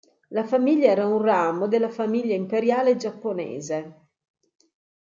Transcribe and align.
La 0.29 0.43
famiglia 0.43 0.87
era 0.87 1.05
un 1.05 1.21
ramo 1.21 1.67
della 1.67 1.91
famiglia 1.91 2.33
imperiale 2.33 2.95
giapponese. 2.95 4.07